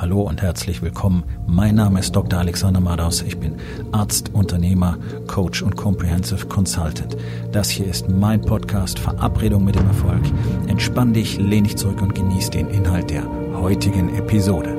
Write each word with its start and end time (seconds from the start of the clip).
Hallo 0.00 0.22
und 0.22 0.42
herzlich 0.42 0.80
willkommen. 0.80 1.24
Mein 1.48 1.74
Name 1.74 1.98
ist 1.98 2.14
Dr. 2.14 2.38
Alexander 2.38 2.78
Madaus. 2.78 3.20
Ich 3.22 3.36
bin 3.36 3.56
Arzt, 3.90 4.32
Unternehmer, 4.32 4.96
Coach 5.26 5.60
und 5.60 5.74
Comprehensive 5.74 6.46
Consultant. 6.46 7.16
Das 7.50 7.68
hier 7.68 7.88
ist 7.88 8.08
mein 8.08 8.40
Podcast 8.40 9.00
Verabredung 9.00 9.64
mit 9.64 9.74
dem 9.74 9.88
Erfolg. 9.88 10.22
Entspann 10.68 11.14
dich, 11.14 11.38
lehn 11.38 11.64
dich 11.64 11.76
zurück 11.76 12.00
und 12.00 12.14
genieß 12.14 12.50
den 12.50 12.68
Inhalt 12.68 13.10
der 13.10 13.24
heutigen 13.54 14.14
Episode. 14.14 14.76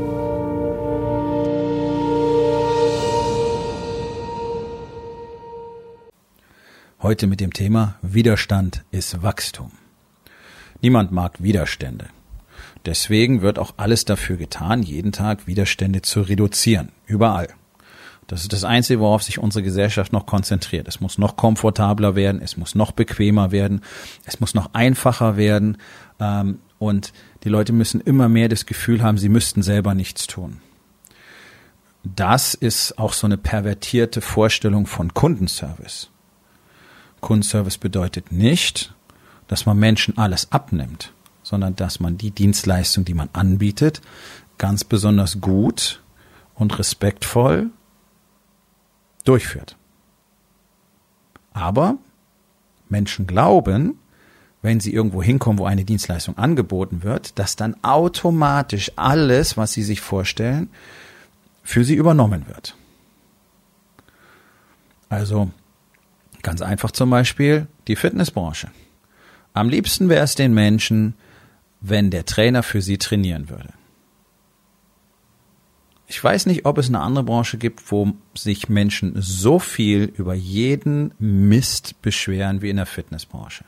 Heute 7.01 7.27
mit 7.27 7.41
dem 7.41 7.51
Thema 7.51 7.95
Widerstand 8.01 8.85
ist 8.91 9.21
Wachstum. 9.21 9.71
Niemand 10.81 11.11
mag 11.11 11.43
Widerstände. 11.43 12.07
Deswegen 12.89 13.43
wird 13.43 13.59
auch 13.59 13.75
alles 13.77 14.03
dafür 14.03 14.35
getan, 14.35 14.81
jeden 14.81 15.11
Tag 15.11 15.45
Widerstände 15.45 16.01
zu 16.01 16.21
reduzieren. 16.21 16.89
Überall. 17.05 17.49
Das 18.25 18.41
ist 18.41 18.51
das 18.51 18.63
Einzige, 18.63 18.99
worauf 18.99 19.21
sich 19.21 19.37
unsere 19.37 19.61
Gesellschaft 19.61 20.11
noch 20.11 20.25
konzentriert. 20.25 20.87
Es 20.87 20.99
muss 20.99 21.19
noch 21.19 21.35
komfortabler 21.35 22.15
werden, 22.15 22.41
es 22.41 22.57
muss 22.57 22.73
noch 22.73 22.91
bequemer 22.91 23.51
werden, 23.51 23.81
es 24.25 24.39
muss 24.39 24.55
noch 24.55 24.73
einfacher 24.73 25.37
werden 25.37 25.77
ähm, 26.19 26.57
und 26.79 27.13
die 27.43 27.49
Leute 27.49 27.73
müssen 27.73 28.01
immer 28.01 28.27
mehr 28.27 28.49
das 28.49 28.65
Gefühl 28.65 29.03
haben, 29.03 29.19
sie 29.19 29.29
müssten 29.29 29.61
selber 29.61 29.93
nichts 29.93 30.25
tun. 30.25 30.59
Das 32.03 32.55
ist 32.55 32.97
auch 32.97 33.13
so 33.13 33.27
eine 33.27 33.37
pervertierte 33.37 34.19
Vorstellung 34.19 34.87
von 34.87 35.13
Kundenservice. 35.13 36.09
Kundenservice 37.21 37.77
bedeutet 37.77 38.31
nicht, 38.31 38.95
dass 39.47 39.67
man 39.67 39.77
Menschen 39.77 40.17
alles 40.17 40.51
abnimmt 40.51 41.13
sondern 41.49 41.75
dass 41.75 41.99
man 41.99 42.15
die 42.15 42.29
Dienstleistung, 42.29 43.05
die 43.05 43.15
man 43.15 43.29
anbietet, 43.33 44.01
ganz 44.59 44.83
besonders 44.83 45.41
gut 45.41 46.03
und 46.53 46.77
respektvoll 46.77 47.71
durchführt. 49.25 49.75
Aber 51.51 51.97
Menschen 52.87 53.25
glauben, 53.25 53.97
wenn 54.61 54.79
sie 54.79 54.93
irgendwo 54.93 55.23
hinkommen, 55.23 55.57
wo 55.57 55.65
eine 55.65 55.85
Dienstleistung 55.85 56.37
angeboten 56.37 57.01
wird, 57.01 57.39
dass 57.39 57.55
dann 57.55 57.75
automatisch 57.81 58.91
alles, 58.95 59.57
was 59.57 59.73
sie 59.73 59.83
sich 59.83 60.01
vorstellen, 60.01 60.69
für 61.63 61.83
sie 61.83 61.95
übernommen 61.95 62.47
wird. 62.47 62.75
Also 65.07 65.49
ganz 66.43 66.61
einfach 66.61 66.91
zum 66.91 67.09
Beispiel 67.09 67.65
die 67.87 67.95
Fitnessbranche. 67.95 68.69
Am 69.53 69.67
liebsten 69.67 70.09
wäre 70.09 70.23
es 70.23 70.35
den 70.35 70.53
Menschen, 70.53 71.15
wenn 71.81 72.11
der 72.11 72.25
Trainer 72.25 72.63
für 72.63 72.81
sie 72.81 72.97
trainieren 72.97 73.49
würde. 73.49 73.73
Ich 76.07 76.23
weiß 76.23 76.47
nicht, 76.47 76.65
ob 76.65 76.79
es 76.79 76.87
eine 76.87 77.01
andere 77.01 77.23
Branche 77.23 77.57
gibt, 77.59 77.91
wo 77.91 78.13
sich 78.35 78.67
Menschen 78.67 79.13
so 79.17 79.59
viel 79.59 80.11
über 80.17 80.33
jeden 80.33 81.13
Mist 81.19 82.01
beschweren 82.01 82.63
wie 82.63 82.71
in 82.71 82.77
der 82.77 82.87
Fitnessbranche. 82.87 83.63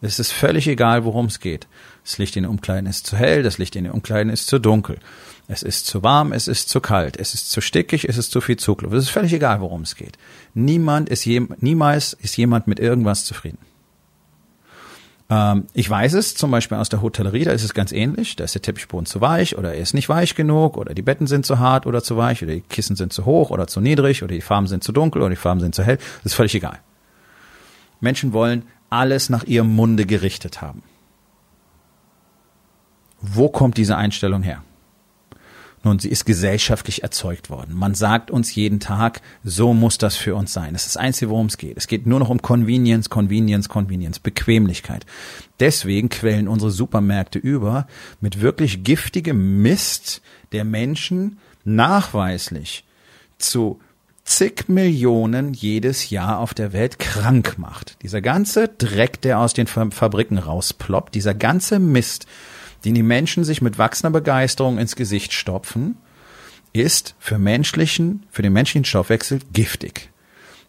Es 0.00 0.18
ist 0.18 0.32
völlig 0.32 0.66
egal, 0.68 1.04
worum 1.04 1.26
es 1.26 1.40
geht. 1.40 1.66
Das 2.04 2.18
Licht 2.18 2.36
in 2.36 2.44
den 2.44 2.50
Umkleiden 2.50 2.88
ist 2.88 3.06
zu 3.06 3.16
hell, 3.16 3.42
das 3.42 3.58
Licht 3.58 3.76
in 3.76 3.84
den 3.84 3.92
Umkleiden 3.92 4.32
ist 4.32 4.46
zu 4.46 4.58
dunkel. 4.58 4.98
Es 5.48 5.62
ist 5.62 5.86
zu 5.86 6.02
warm, 6.02 6.32
es 6.32 6.48
ist 6.48 6.68
zu 6.68 6.80
kalt, 6.80 7.16
es 7.16 7.34
ist 7.34 7.50
zu 7.50 7.60
stickig, 7.60 8.08
es 8.08 8.16
ist 8.16 8.30
zu 8.30 8.40
viel 8.40 8.56
Zugluft. 8.56 8.94
Es 8.94 9.04
ist 9.04 9.10
völlig 9.10 9.32
egal, 9.32 9.60
worum 9.60 9.82
es 9.82 9.96
geht. 9.96 10.18
Niemand 10.54 11.08
ist 11.08 11.24
je, 11.24 11.42
niemals 11.58 12.14
ist 12.14 12.36
jemand 12.36 12.68
mit 12.68 12.78
irgendwas 12.80 13.24
zufrieden. 13.24 13.58
Ähm, 15.32 15.64
ich 15.72 15.88
weiß 15.88 16.12
es 16.12 16.34
zum 16.34 16.50
Beispiel 16.50 16.76
aus 16.76 16.90
der 16.90 17.00
Hotellerie, 17.00 17.44
da 17.44 17.52
ist 17.52 17.64
es 17.64 17.72
ganz 17.72 17.90
ähnlich. 17.90 18.36
Da 18.36 18.44
ist 18.44 18.54
der 18.54 18.60
Teppichboden 18.60 19.06
zu 19.06 19.22
weich 19.22 19.56
oder 19.56 19.72
er 19.72 19.80
ist 19.80 19.94
nicht 19.94 20.10
weich 20.10 20.34
genug 20.34 20.76
oder 20.76 20.92
die 20.92 21.00
Betten 21.00 21.26
sind 21.26 21.46
zu 21.46 21.58
hart 21.58 21.86
oder 21.86 22.02
zu 22.02 22.18
weich 22.18 22.42
oder 22.42 22.52
die 22.52 22.60
Kissen 22.60 22.96
sind 22.96 23.14
zu 23.14 23.24
hoch 23.24 23.50
oder 23.50 23.66
zu 23.66 23.80
niedrig 23.80 24.22
oder 24.22 24.34
die 24.34 24.42
Farben 24.42 24.66
sind 24.66 24.84
zu 24.84 24.92
dunkel 24.92 25.22
oder 25.22 25.30
die 25.30 25.36
Farben 25.36 25.60
sind 25.60 25.74
zu 25.74 25.84
hell. 25.84 25.96
Das 25.96 26.32
ist 26.32 26.34
völlig 26.34 26.54
egal. 26.54 26.80
Menschen 28.00 28.34
wollen 28.34 28.64
alles 28.90 29.30
nach 29.30 29.44
ihrem 29.44 29.74
Munde 29.74 30.04
gerichtet 30.04 30.60
haben. 30.60 30.82
Wo 33.22 33.48
kommt 33.48 33.78
diese 33.78 33.96
Einstellung 33.96 34.42
her? 34.42 34.62
Nun, 35.84 35.98
sie 35.98 36.08
ist 36.08 36.24
gesellschaftlich 36.24 37.02
erzeugt 37.02 37.50
worden. 37.50 37.74
Man 37.74 37.94
sagt 37.94 38.30
uns 38.30 38.54
jeden 38.54 38.78
Tag, 38.78 39.20
so 39.42 39.74
muss 39.74 39.98
das 39.98 40.14
für 40.14 40.36
uns 40.36 40.52
sein. 40.52 40.74
Das 40.74 40.86
ist 40.86 40.94
das 40.94 41.02
Einzige, 41.02 41.30
worum 41.30 41.46
es 41.46 41.58
geht. 41.58 41.76
Es 41.76 41.88
geht 41.88 42.06
nur 42.06 42.20
noch 42.20 42.30
um 42.30 42.40
Convenience, 42.40 43.10
Convenience, 43.10 43.68
Convenience, 43.68 44.20
Bequemlichkeit. 44.20 45.06
Deswegen 45.58 46.08
quellen 46.08 46.46
unsere 46.46 46.70
Supermärkte 46.70 47.38
über 47.40 47.88
mit 48.20 48.40
wirklich 48.40 48.84
giftigem 48.84 49.60
Mist, 49.62 50.22
der 50.52 50.64
Menschen 50.64 51.38
nachweislich 51.64 52.84
zu 53.38 53.80
zig 54.24 54.68
Millionen 54.68 55.52
jedes 55.52 56.10
Jahr 56.10 56.38
auf 56.38 56.54
der 56.54 56.72
Welt 56.72 57.00
krank 57.00 57.56
macht. 57.58 57.96
Dieser 58.02 58.20
ganze 58.20 58.68
Dreck, 58.68 59.20
der 59.20 59.40
aus 59.40 59.52
den 59.52 59.66
Fabriken 59.66 60.38
rausploppt, 60.38 61.14
dieser 61.14 61.34
ganze 61.34 61.80
Mist, 61.80 62.26
den 62.84 62.94
die 62.94 63.02
Menschen 63.02 63.44
sich 63.44 63.62
mit 63.62 63.78
wachsender 63.78 64.18
Begeisterung 64.18 64.78
ins 64.78 64.96
Gesicht 64.96 65.32
stopfen, 65.32 65.96
ist 66.72 67.14
für 67.18 67.38
menschlichen, 67.38 68.24
für 68.30 68.42
den 68.42 68.52
menschlichen 68.52 68.84
Stoffwechsel 68.84 69.40
giftig. 69.52 70.10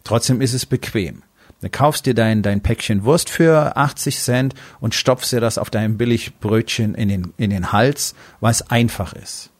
Trotzdem 0.04 0.40
ist 0.40 0.52
es 0.52 0.66
bequem. 0.66 1.22
Du 1.60 1.70
kaufst 1.70 2.04
dir 2.04 2.14
dein, 2.14 2.42
dein 2.42 2.60
Päckchen 2.60 3.04
Wurst 3.04 3.30
für 3.30 3.76
80 3.76 4.18
Cent 4.18 4.54
und 4.80 4.94
stopfst 4.94 5.32
dir 5.32 5.40
das 5.40 5.56
auf 5.56 5.70
deinem 5.70 5.96
Billigbrötchen 5.96 6.94
in 6.94 7.08
den, 7.08 7.32
in 7.38 7.48
den 7.48 7.72
Hals, 7.72 8.14
weil 8.40 8.50
es 8.50 8.70
einfach 8.70 9.14
ist. 9.14 9.50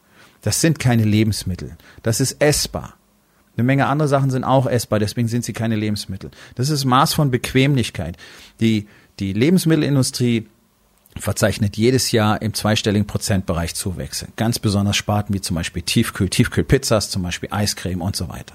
Das 0.42 0.60
sind 0.60 0.78
keine 0.78 1.04
Lebensmittel. 1.04 1.78
Das 2.02 2.20
ist 2.20 2.42
essbar. 2.42 2.94
Eine 3.56 3.64
Menge 3.64 3.86
andere 3.86 4.08
Sachen 4.08 4.30
sind 4.30 4.44
auch 4.44 4.66
essbar, 4.66 4.98
deswegen 4.98 5.28
sind 5.28 5.44
sie 5.44 5.54
keine 5.54 5.76
Lebensmittel. 5.76 6.30
Das 6.56 6.68
ist 6.68 6.84
Maß 6.84 7.14
von 7.14 7.30
Bequemlichkeit. 7.30 8.18
Die, 8.60 8.86
die 9.20 9.32
Lebensmittelindustrie 9.32 10.48
verzeichnet 11.16 11.76
jedes 11.76 12.12
Jahr 12.12 12.42
im 12.42 12.54
zweistelligen 12.54 13.06
Prozentbereich 13.06 13.74
Zuwächse. 13.74 14.28
Ganz 14.36 14.58
besonders 14.58 14.96
Sparten 14.96 15.34
wie 15.34 15.40
zum 15.40 15.56
Beispiel 15.56 15.82
Tiefkühl, 15.82 16.28
Tiefkühlpizzas, 16.28 17.10
zum 17.10 17.22
Beispiel 17.22 17.48
Eiscreme 17.52 18.02
und 18.02 18.16
so 18.16 18.28
weiter. 18.28 18.54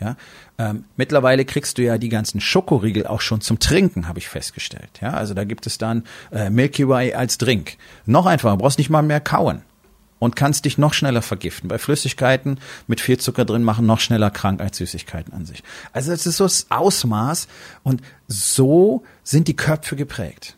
Ja, 0.00 0.16
ähm, 0.58 0.84
mittlerweile 0.96 1.44
kriegst 1.44 1.78
du 1.78 1.82
ja 1.82 1.98
die 1.98 2.08
ganzen 2.08 2.40
Schokoriegel 2.40 3.06
auch 3.06 3.20
schon 3.20 3.40
zum 3.40 3.58
Trinken, 3.58 4.06
habe 4.06 4.20
ich 4.20 4.28
festgestellt. 4.28 4.90
Ja, 5.00 5.10
also 5.10 5.34
da 5.34 5.44
gibt 5.44 5.66
es 5.66 5.76
dann 5.78 6.04
äh, 6.30 6.50
Milky 6.50 6.88
Way 6.88 7.14
als 7.14 7.38
Drink. 7.38 7.76
Noch 8.06 8.26
einfacher, 8.26 8.56
brauchst 8.56 8.78
nicht 8.78 8.90
mal 8.90 9.02
mehr 9.02 9.20
kauen 9.20 9.62
und 10.18 10.36
kannst 10.36 10.64
dich 10.64 10.78
noch 10.78 10.94
schneller 10.94 11.22
vergiften. 11.22 11.68
Bei 11.68 11.78
Flüssigkeiten 11.78 12.58
mit 12.86 13.00
viel 13.00 13.18
Zucker 13.18 13.44
drin 13.44 13.62
machen 13.62 13.86
noch 13.86 14.00
schneller 14.00 14.30
krank 14.30 14.60
als 14.60 14.78
Süßigkeiten 14.78 15.32
an 15.32 15.46
sich. 15.46 15.62
Also 15.92 16.12
es 16.12 16.26
ist 16.26 16.36
so 16.36 16.44
das 16.44 16.66
Ausmaß 16.70 17.48
und 17.82 18.02
so 18.26 19.04
sind 19.22 19.48
die 19.48 19.56
Köpfe 19.56 19.96
geprägt. 19.96 20.57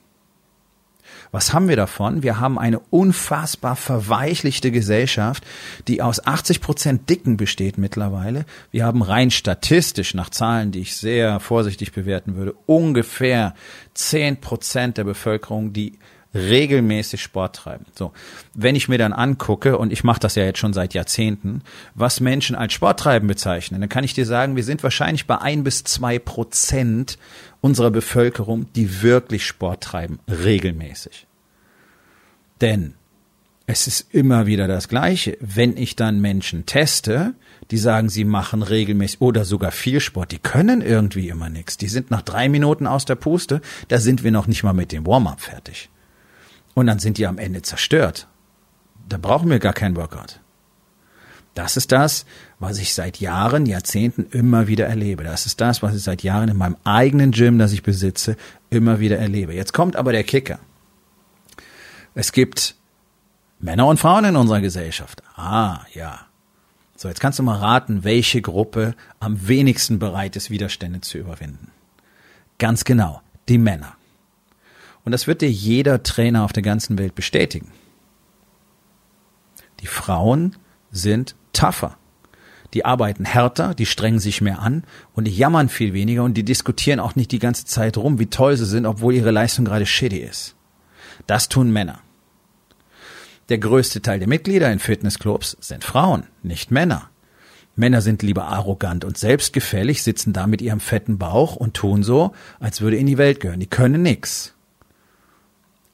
Was 1.33 1.53
haben 1.53 1.69
wir 1.69 1.77
davon? 1.77 2.25
Wir 2.25 2.41
haben 2.41 2.59
eine 2.59 2.81
unfassbar 2.91 3.77
verweichlichte 3.77 4.73
Gesellschaft, 4.73 5.45
die 5.87 6.03
aus 6.03 6.27
80 6.27 6.61
Prozent 6.61 7.09
Dicken 7.09 7.37
besteht 7.37 7.79
mittlerweile. 7.79 8.47
Wir 8.73 8.85
haben 8.85 9.03
rein 9.03 9.31
statistisch 9.31 10.15
nach 10.15 10.31
Zahlen, 10.31 10.73
die 10.73 10.81
ich 10.81 10.97
sehr 10.97 11.39
vorsichtig 11.39 11.93
bewerten 11.93 12.35
würde, 12.35 12.55
ungefähr 12.67 13.55
10 13.95 14.41
Prozent 14.41 14.99
der 14.99 15.05
Bevölkerung, 15.05 15.73
die 15.73 15.99
regelmäßig 16.35 17.23
Sport 17.23 17.57
treiben. 17.57 17.87
So, 17.97 18.13
wenn 18.55 18.77
ich 18.77 18.89
mir 18.89 18.99
dann 18.99 19.13
angucke 19.13 19.79
und 19.79 19.93
ich 19.93 20.05
mache 20.05 20.21
das 20.21 20.37
ja 20.37 20.45
jetzt 20.45 20.59
schon 20.59 20.73
seit 20.73 20.95
Jahrzehnten, 20.95 21.63
was 21.95 22.21
Menschen 22.21 22.57
als 22.57 22.73
Sporttreiben 22.73 23.27
bezeichnen, 23.27 23.81
dann 23.81 23.89
kann 23.89 24.05
ich 24.05 24.15
dir 24.15 24.27
sagen, 24.27 24.57
wir 24.57 24.65
sind 24.65 24.83
wahrscheinlich 24.83 25.27
bei 25.27 25.39
ein 25.39 25.65
bis 25.65 25.85
zwei 25.85 26.19
Prozent 26.19 27.19
unserer 27.61 27.91
Bevölkerung, 27.91 28.73
die 28.75 29.03
wirklich 29.03 29.45
Sport 29.45 29.83
treiben, 29.83 30.21
regelmäßig. 30.29 31.27
Denn 32.61 32.95
es 33.67 33.87
ist 33.87 34.13
immer 34.13 34.47
wieder 34.47 34.67
das 34.67 34.89
Gleiche. 34.89 35.37
Wenn 35.41 35.77
ich 35.77 35.95
dann 35.95 36.21
Menschen 36.21 36.67
teste, 36.67 37.35
die 37.71 37.79
sagen, 37.79 38.09
sie 38.09 38.25
machen 38.25 38.63
regelmäßig 38.63 39.21
oder 39.21 39.45
sogar 39.45 39.71
viel 39.71 40.01
Sport, 40.01 40.33
die 40.33 40.39
können 40.39 40.81
irgendwie 40.81 41.29
immer 41.29 41.49
nichts. 41.49 41.77
Die 41.77 41.87
sind 41.87 42.11
nach 42.11 42.23
drei 42.23 42.49
Minuten 42.49 42.87
aus 42.87 43.05
der 43.05 43.15
Puste, 43.15 43.61
da 43.89 43.99
sind 43.99 44.25
wir 44.25 44.33
noch 44.33 44.49
nicht 44.49 44.65
mal 44.65 44.73
mit 44.73 44.91
dem 44.93 45.07
Warm-up 45.07 45.41
fertig. 45.41 45.89
Und 46.81 46.87
dann 46.87 46.99
sind 46.99 47.19
die 47.19 47.27
am 47.27 47.37
Ende 47.37 47.61
zerstört. 47.61 48.27
Da 49.07 49.19
brauchen 49.19 49.51
wir 49.51 49.59
gar 49.59 49.75
keinen 49.75 49.97
Workout. 49.97 50.41
Das 51.53 51.77
ist 51.77 51.93
das, 51.93 52.25
was 52.59 52.79
ich 52.79 52.95
seit 52.95 53.21
Jahren, 53.21 53.67
Jahrzehnten 53.67 54.27
immer 54.31 54.67
wieder 54.67 54.87
erlebe. 54.87 55.23
Das 55.23 55.45
ist 55.45 55.61
das, 55.61 55.83
was 55.83 55.95
ich 55.95 56.03
seit 56.03 56.23
Jahren 56.23 56.49
in 56.49 56.57
meinem 56.57 56.79
eigenen 56.85 57.33
Gym, 57.33 57.59
das 57.59 57.73
ich 57.73 57.83
besitze, 57.83 58.39
immer 58.71 58.99
wieder 58.99 59.19
erlebe. 59.19 59.53
Jetzt 59.53 59.75
kommt 59.75 59.95
aber 59.95 60.13
der 60.13 60.25
Kicker. 60.25 60.59
Es 62.15 62.33
gibt 62.33 62.77
Männer 63.59 63.87
und 63.87 64.01
Frauen 64.01 64.25
in 64.25 64.37
unserer 64.37 64.63
Gesellschaft. 64.63 65.23
Ah, 65.37 65.85
ja. 65.93 66.21
So, 66.97 67.09
jetzt 67.09 67.21
kannst 67.21 67.39
du 67.39 67.43
mal 67.43 67.59
raten, 67.59 68.05
welche 68.05 68.41
Gruppe 68.41 68.95
am 69.19 69.47
wenigsten 69.47 69.99
bereit 69.99 70.35
ist, 70.35 70.49
Widerstände 70.49 71.03
zu 71.03 71.19
überwinden. 71.19 71.73
Ganz 72.57 72.85
genau, 72.85 73.21
die 73.51 73.59
Männer. 73.59 73.97
Und 75.05 75.13
das 75.13 75.27
wird 75.27 75.41
dir 75.41 75.51
jeder 75.51 76.03
Trainer 76.03 76.45
auf 76.45 76.53
der 76.53 76.63
ganzen 76.63 76.99
Welt 76.99 77.15
bestätigen. 77.15 77.73
Die 79.81 79.87
Frauen 79.87 80.57
sind 80.91 81.35
tougher. 81.53 81.97
Die 82.75 82.85
arbeiten 82.85 83.25
härter, 83.25 83.75
die 83.75 83.87
strengen 83.87 84.21
sich 84.21 84.41
mehr 84.41 84.61
an 84.61 84.85
und 85.15 85.25
die 85.25 85.35
jammern 85.35 85.69
viel 85.69 85.93
weniger 85.93 86.23
und 86.23 86.35
die 86.35 86.45
diskutieren 86.45 87.01
auch 87.01 87.17
nicht 87.17 87.33
die 87.33 87.41
ganze 87.41 87.65
Zeit 87.65 87.97
rum, 87.97 88.19
wie 88.19 88.27
toll 88.27 88.57
sie 88.57 88.67
sind, 88.67 88.87
obwohl 88.87 89.15
ihre 89.15 89.33
Leistung 89.33 89.65
gerade 89.65 89.87
shitty 89.87 90.19
ist. 90.19 90.55
Das 91.27 91.49
tun 91.49 91.73
Männer. 91.73 92.01
Der 93.49 93.59
größte 93.59 94.01
Teil 94.03 94.21
der 94.21 94.29
Mitglieder 94.29 94.71
in 94.71 94.79
Fitnessclubs 94.79 95.57
sind 95.61 95.83
Frauen, 95.83 96.25
nicht 96.45 96.71
Männer. 96.71 97.11
Männer 97.75 98.01
sind 98.03 98.23
lieber 98.23 98.45
arrogant 98.45 99.05
und 99.05 99.19
selbstgefällig, 99.19 100.03
sitzen 100.03 100.33
da 100.33 100.47
mit 100.47 100.63
ihrem 100.63 100.81
fetten 100.81 101.19
Bauch 101.19 101.57
und 101.57 101.75
tun 101.75 102.05
so, 102.05 102.33
als 102.61 102.81
würde 102.81 102.97
ihnen 102.97 103.07
die 103.07 103.19
Welt 103.19 103.41
gehören. 103.41 103.59
Die 103.59 103.67
können 103.67 104.03
nix. 104.03 104.55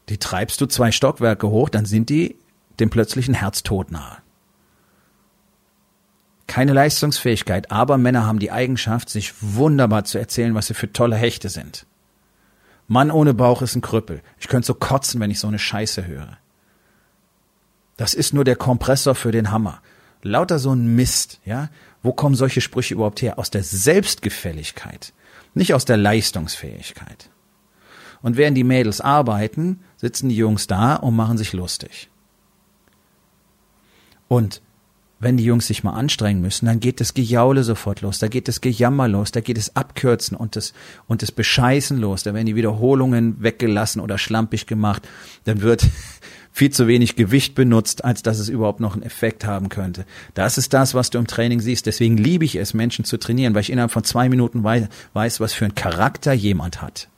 Die 0.09 0.19
treibst 0.19 0.61
du 0.61 0.67
zwei 0.67 0.93
Stockwerke 0.93 1.49
hoch, 1.49 1.69
dann 1.69 1.85
sind 1.85 2.11
die 2.11 2.37
dem 2.79 2.91
plötzlichen 2.91 3.35
Herztod 3.35 3.91
nahe. 3.91 4.19
Keine 6.47 6.73
Leistungsfähigkeit, 6.73 7.71
aber 7.73 7.99
Männer 7.99 8.25
haben 8.25 8.39
die 8.39 8.53
Eigenschaft, 8.53 9.11
sich 9.11 9.35
wunderbar 9.41 10.05
zu 10.05 10.19
erzählen, 10.19 10.55
was 10.55 10.69
sie 10.69 10.75
für 10.75 10.93
tolle 10.93 11.17
Hechte 11.17 11.49
sind. 11.49 11.87
Mann 12.87 13.11
ohne 13.11 13.35
Bauch 13.35 13.63
ist 13.63 13.75
ein 13.75 13.83
Krüppel. 13.83 14.23
Ich 14.39 14.47
könnte 14.47 14.67
so 14.67 14.75
kotzen, 14.75 15.21
wenn 15.21 15.31
ich 15.31 15.41
so 15.41 15.49
eine 15.49 15.59
Scheiße 15.59 16.07
höre. 16.07 16.39
Das 17.97 18.15
ist 18.15 18.33
nur 18.33 18.45
der 18.45 18.57
Kompressor 18.57 19.15
für 19.17 19.33
den 19.33 19.51
Hammer. 19.51 19.83
Lauter 20.23 20.59
so 20.59 20.73
ein 20.73 20.95
Mist, 20.95 21.41
ja? 21.45 21.69
Wo 22.03 22.13
kommen 22.13 22.37
solche 22.37 22.61
Sprüche 22.61 22.95
überhaupt 22.95 23.23
her? 23.23 23.39
Aus 23.39 23.51
der 23.51 23.65
Selbstgefälligkeit, 23.65 25.13
nicht 25.55 25.75
aus 25.75 25.85
der 25.85 25.97
Leistungsfähigkeit. 25.97 27.31
Und 28.23 28.37
während 28.37 28.57
die 28.57 28.65
Mädels 28.65 29.01
arbeiten, 29.01 29.81
sitzen 29.97 30.29
die 30.29 30.37
Jungs 30.37 30.67
da 30.67 30.97
und 30.97 31.17
machen 31.17 31.39
sich 31.39 31.53
lustig. 31.53 32.09
Und 34.29 34.61
wenn 35.19 35.39
die 35.39 35.45
Jungs 35.45 35.67
sich 35.67 35.83
mal 35.83 35.95
anstrengen 35.95 36.43
müssen, 36.43 36.67
dann 36.67 36.79
geht 36.79 37.01
das 37.01 37.15
Gejaule 37.15 37.65
sofort 37.65 38.03
los, 38.03 38.19
da 38.19 38.29
geht 38.29 38.49
das 38.49 38.61
Gejammer 38.61 39.09
los, 39.09 39.33
da 39.33 39.41
geht 39.41 39.57
das 39.57 39.75
Abkürzen 39.75 40.37
und 40.37 40.57
das, 40.57 40.75
und 41.07 41.23
das 41.23 41.33
Bescheißen 41.33 41.99
los, 41.99 42.23
da 42.23 42.35
werden 42.35 42.47
die 42.47 42.57
Wiederholungen 42.57 43.43
weggelassen 43.43 44.01
oder 44.01 44.19
schlampig 44.19 44.67
gemacht, 44.67 45.09
dann 45.45 45.63
wird 45.63 45.87
viel 46.53 46.71
zu 46.71 46.87
wenig 46.87 47.17
Gewicht 47.17 47.55
benutzt, 47.55 48.05
als 48.05 48.23
dass 48.23 48.39
es 48.39 48.51
überhaupt 48.51 48.81
noch 48.81 48.93
einen 48.93 49.03
Effekt 49.03 49.47
haben 49.47 49.71
könnte. 49.71 50.05
Das 50.35 50.59
ist 50.59 50.75
das, 50.75 50.93
was 50.93 51.09
du 51.09 51.19
im 51.19 51.27
Training 51.27 51.61
siehst. 51.61 51.87
Deswegen 51.87 52.17
liebe 52.17 52.45
ich 52.45 52.57
es, 52.57 52.75
Menschen 52.75 53.05
zu 53.05 53.19
trainieren, 53.19 53.55
weil 53.55 53.63
ich 53.63 53.71
innerhalb 53.71 53.93
von 53.93 54.05
zwei 54.05 54.29
Minuten 54.29 54.65
weiß, 54.65 54.89
weiß 55.15 55.41
was 55.41 55.53
für 55.53 55.67
einen 55.67 55.75
Charakter 55.75 56.33
jemand 56.33 56.83
hat. 56.83 57.09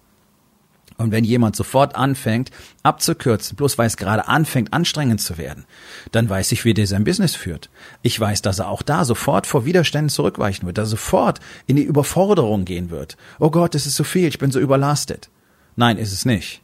Und 0.99 1.13
wenn 1.13 1.23
jemand 1.23 1.55
sofort 1.55 1.95
anfängt 1.95 2.51
abzukürzen, 2.83 3.57
bloß 3.57 3.79
weil 3.79 3.87
es 3.87 3.97
gerade 3.97 4.27
anfängt 4.27 4.73
anstrengend 4.73 5.21
zu 5.21 5.39
werden, 5.39 5.65
dann 6.11 6.29
weiß 6.29 6.51
ich, 6.51 6.65
wie 6.65 6.75
der 6.75 6.89
sein 6.89 7.05
Business 7.05 7.37
führt. 7.37 7.71
Ich 8.03 8.19
weiß, 8.19 8.43
dass 8.43 8.59
er 8.59 8.69
auch 8.69 8.83
da 8.83 9.05
sofort 9.05 9.47
vor 9.47 9.65
Widerständen 9.65 10.11
zurückweichen 10.11 10.67
wird, 10.67 10.77
dass 10.77 10.89
er 10.89 10.91
sofort 10.91 11.39
in 11.67 11.77
die 11.77 11.85
Überforderung 11.85 12.65
gehen 12.65 12.91
wird. 12.91 13.17
Oh 13.39 13.51
Gott, 13.51 13.77
es 13.77 13.87
ist 13.87 13.95
so 13.95 14.03
viel, 14.03 14.27
ich 14.27 14.39
bin 14.39 14.51
so 14.51 14.59
überlastet. 14.59 15.31
Nein, 15.77 15.99
ist 15.99 16.13
es 16.13 16.25
nicht. 16.25 16.63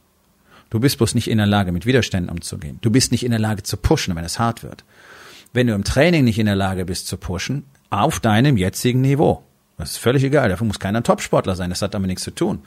Du 0.69 0.81
bist 0.81 0.97
bloß 0.97 1.15
nicht 1.15 1.29
in 1.29 1.37
der 1.37 1.47
Lage, 1.47 1.71
mit 1.71 1.85
Widerständen 1.85 2.29
umzugehen. 2.29 2.79
Du 2.81 2.91
bist 2.91 3.13
nicht 3.13 3.23
in 3.23 3.31
der 3.31 3.39
Lage 3.39 3.63
zu 3.63 3.77
pushen, 3.77 4.13
wenn 4.17 4.25
es 4.25 4.39
hart 4.39 4.63
wird. 4.63 4.83
Wenn 5.53 5.67
du 5.67 5.73
im 5.73 5.85
Training 5.85 6.25
nicht 6.25 6.39
in 6.39 6.47
der 6.47 6.57
Lage 6.57 6.83
bist 6.83 7.07
zu 7.07 7.15
pushen, 7.15 7.63
auf 7.89 8.19
deinem 8.19 8.57
jetzigen 8.57 8.99
Niveau. 8.99 9.43
Das 9.77 9.91
ist 9.91 9.97
völlig 9.97 10.25
egal. 10.25 10.49
Dafür 10.49 10.67
muss 10.67 10.79
keiner 10.79 11.03
Topsportler 11.03 11.55
sein. 11.55 11.69
Das 11.69 11.81
hat 11.81 11.93
damit 11.93 12.09
nichts 12.09 12.23
zu 12.23 12.31
tun. 12.31 12.59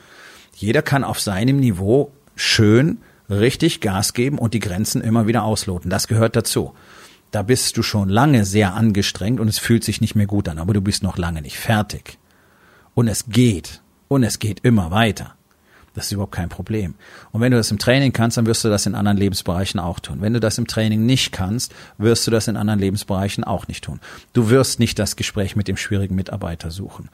Jeder 0.59 0.83
kann 0.83 1.05
auf 1.05 1.21
seinem 1.21 1.61
Niveau 1.61 2.11
schön 2.35 2.99
richtig 3.31 3.81
Gas 3.81 4.13
geben 4.13 4.39
und 4.39 4.55
die 4.55 4.59
Grenzen 4.59 5.03
immer 5.03 5.29
wieder 5.29 5.45
ausloten. 5.45 5.89
Das 5.89 6.09
gehört 6.09 6.35
dazu. 6.35 6.75
Da 7.31 7.43
bist 7.43 7.77
du 7.77 7.85
schon 7.85 8.09
lange 8.09 8.45
sehr 8.45 8.75
angestrengt 8.75 9.39
und 9.39 9.47
es 9.47 9.61
fühlt 9.61 9.85
sich 9.85 10.01
nicht 10.01 10.17
mehr 10.17 10.27
gut 10.27 10.49
an, 10.49 10.59
aber 10.59 10.75
du 10.75 10.81
bist 10.81 11.05
noch 11.05 11.17
lange 11.17 11.43
nicht 11.43 11.59
fertig. 11.59 12.19
Und 12.95 13.07
es 13.07 13.27
geht. 13.29 13.83
Und 14.09 14.25
es 14.25 14.41
geht 14.41 14.65
immer 14.65 14.91
weiter. 14.91 15.37
Das 15.94 16.06
ist 16.06 16.12
überhaupt 16.12 16.32
kein 16.32 16.49
Problem. 16.49 16.94
Und 17.32 17.40
wenn 17.40 17.50
du 17.50 17.58
das 17.58 17.70
im 17.70 17.79
Training 17.79 18.12
kannst, 18.12 18.37
dann 18.37 18.46
wirst 18.46 18.64
du 18.64 18.69
das 18.69 18.87
in 18.87 18.94
anderen 18.94 19.19
Lebensbereichen 19.19 19.81
auch 19.81 19.99
tun. 19.99 20.19
Wenn 20.20 20.32
du 20.32 20.40
das 20.40 20.56
im 20.56 20.67
Training 20.69 21.05
nicht 21.06 21.32
kannst, 21.32 21.75
wirst 21.96 22.26
du 22.26 22.31
das 22.31 22.46
in 22.46 22.56
anderen 22.56 22.79
Lebensbereichen 22.79 23.43
auch 23.43 23.67
nicht 23.67 23.85
tun. 23.85 23.99
Du 24.32 24.49
wirst 24.49 24.79
nicht 24.79 24.99
das 24.99 25.17
Gespräch 25.17 25.56
mit 25.56 25.67
dem 25.67 25.76
schwierigen 25.76 26.14
Mitarbeiter 26.14 26.70
suchen. 26.70 27.08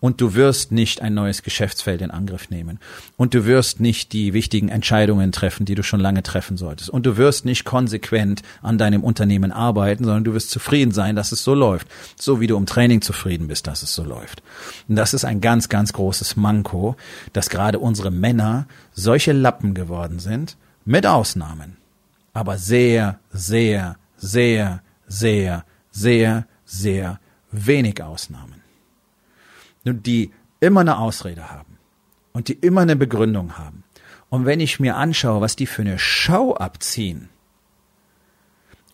Und 0.00 0.22
du 0.22 0.34
wirst 0.34 0.72
nicht 0.72 1.02
ein 1.02 1.12
neues 1.12 1.42
Geschäftsfeld 1.42 2.00
in 2.00 2.10
Angriff 2.10 2.48
nehmen. 2.48 2.78
Und 3.18 3.34
du 3.34 3.44
wirst 3.44 3.78
nicht 3.78 4.14
die 4.14 4.32
wichtigen 4.32 4.70
Entscheidungen 4.70 5.32
treffen, 5.32 5.66
die 5.66 5.74
du 5.74 5.82
schon 5.82 6.00
lange 6.00 6.22
treffen 6.22 6.56
solltest. 6.56 6.88
Und 6.88 7.04
du 7.04 7.18
wirst 7.18 7.44
nicht 7.44 7.64
konsequent 7.64 8.40
an 8.62 8.78
deinem 8.78 9.04
Unternehmen 9.04 9.52
arbeiten, 9.52 10.04
sondern 10.04 10.24
du 10.24 10.32
wirst 10.32 10.50
zufrieden 10.50 10.92
sein, 10.92 11.14
dass 11.14 11.32
es 11.32 11.44
so 11.44 11.54
läuft. 11.54 11.88
So 12.18 12.40
wie 12.40 12.46
du 12.46 12.56
im 12.56 12.66
Training 12.66 13.02
zufrieden 13.02 13.48
bist, 13.48 13.66
dass 13.66 13.82
es 13.82 13.94
so 13.94 14.02
läuft. 14.02 14.42
Und 14.88 14.96
das 14.96 15.12
ist 15.12 15.26
ein 15.26 15.42
ganz, 15.42 15.68
ganz 15.68 15.92
großes 15.92 16.36
Manko, 16.36 16.96
dass 17.34 17.50
gerade 17.50 17.78
unsere 17.78 18.10
Menschen 18.10 18.29
Männer 18.30 18.66
solche 18.92 19.32
Lappen 19.32 19.74
geworden 19.74 20.20
sind, 20.20 20.56
mit 20.84 21.04
Ausnahmen. 21.04 21.76
Aber 22.32 22.58
sehr, 22.58 23.18
sehr, 23.32 23.96
sehr, 24.16 24.82
sehr, 25.08 25.64
sehr, 25.90 26.46
sehr 26.64 27.20
wenig 27.50 28.00
Ausnahmen. 28.02 28.62
Und 29.84 30.06
die 30.06 30.30
immer 30.60 30.82
eine 30.82 30.98
Ausrede 30.98 31.50
haben 31.50 31.78
und 32.32 32.46
die 32.46 32.52
immer 32.52 32.82
eine 32.82 32.94
Begründung 32.94 33.58
haben. 33.58 33.82
Und 34.28 34.46
wenn 34.46 34.60
ich 34.60 34.78
mir 34.78 34.96
anschaue, 34.96 35.40
was 35.40 35.56
die 35.56 35.66
für 35.66 35.82
eine 35.82 35.98
Schau 35.98 36.54
abziehen 36.54 37.30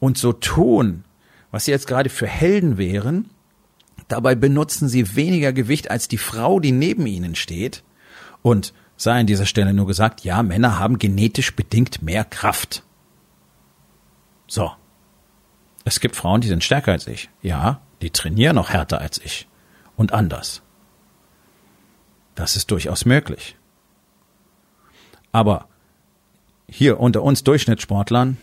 und 0.01 0.17
so 0.17 0.33
tun, 0.33 1.05
was 1.51 1.67
sie 1.67 1.73
jetzt 1.73 1.87
gerade 1.87 2.09
für 2.09 2.27
Helden 2.27 2.79
wären, 2.79 3.29
dabei 4.09 4.35
benutzen 4.35 4.89
sie 4.89 5.15
weniger 5.15 5.53
Gewicht 5.53 5.91
als 5.91 6.09
die 6.09 6.17
Frau, 6.17 6.59
die 6.61 6.73
neben 6.73 7.07
ihnen 7.07 7.35
steht 7.35 7.85
und 8.41 8.73
sei 8.97 9.21
an 9.21 9.27
dieser 9.27 9.47
Stelle 9.47 9.73
nur 9.73 9.87
gesagt, 9.87 10.23
ja, 10.23 10.43
Männer 10.43 10.79
haben 10.79 10.99
genetisch 10.99 11.55
bedingt 11.55 12.03
mehr 12.03 12.25
Kraft. 12.25 12.83
So. 14.47 14.73
Es 15.85 16.01
gibt 16.01 16.17
Frauen, 16.17 16.41
die 16.41 16.49
sind 16.49 16.65
stärker 16.65 16.93
als 16.93 17.07
ich. 17.07 17.31
Ja, 17.43 17.81
die 18.03 18.11
trainieren 18.11 18.57
noch 18.57 18.71
härter 18.71 19.01
als 19.01 19.19
ich. 19.19 19.49
Und 19.97 20.13
anders. 20.13 20.63
Das 22.35 22.57
ist 22.57 22.71
durchaus 22.71 23.05
möglich. 23.05 23.57
Aber 25.33 25.69
hier 26.69 27.01
unter 27.01 27.23
uns 27.23 27.45
Durchschnittssportlern 27.45 28.37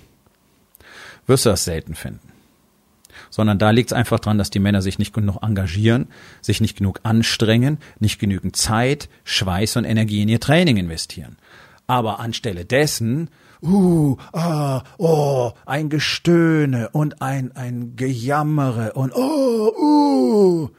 wirst 1.28 1.46
du 1.46 1.50
das 1.50 1.66
selten 1.66 1.96
finden 1.96 2.33
sondern 3.30 3.60
da 3.60 3.72
liegt 3.72 3.90
es 3.90 3.94
einfach 3.94 4.20
dran, 4.20 4.38
dass 4.38 4.50
die 4.50 4.60
Männer 4.60 4.82
sich 4.82 5.00
nicht 5.00 5.14
genug 5.14 5.38
engagieren, 5.42 6.08
sich 6.42 6.62
nicht 6.62 6.78
genug 6.78 7.00
anstrengen, 7.04 7.78
nicht 8.00 8.20
genügend 8.20 8.56
Zeit, 8.56 9.10
Schweiß 9.24 9.78
und 9.78 9.86
Energie 9.86 10.22
in 10.22 10.30
ihr 10.30 10.40
Training 10.40 10.78
investieren. 10.78 11.38
Aber 11.88 12.20
anstelle 12.20 12.66
dessen, 12.66 13.30
uh, 13.62 14.18
ah, 14.32 14.84
oh, 14.98 15.52
ein 15.66 15.90
Gestöhne 15.90 16.90
und 16.90 17.22
ein, 17.22 17.56
ein 17.56 17.96
Gejammere 17.96 18.94
und 18.94 19.14
oh, 19.14 19.72
uh, 19.78 20.70